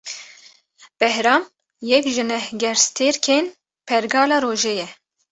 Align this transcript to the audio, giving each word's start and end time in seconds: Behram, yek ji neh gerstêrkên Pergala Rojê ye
Behram, 1.01 1.43
yek 1.89 2.05
ji 2.15 2.23
neh 2.29 2.47
gerstêrkên 2.61 3.45
Pergala 3.87 4.37
Rojê 4.43 4.73
ye 4.79 4.87